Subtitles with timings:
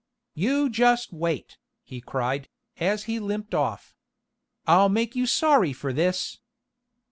[0.33, 3.93] "You just wait!" he cried, as he limped off.
[4.65, 6.39] "I'll make you sorry for this."